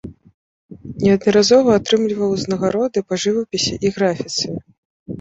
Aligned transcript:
Неаднаразова 1.03 1.77
атрымліваў 1.81 2.29
ўзнагароды 2.33 2.99
па 3.09 3.23
жывапісе 3.27 3.73
і 3.87 3.97
графіцы. 4.03 4.45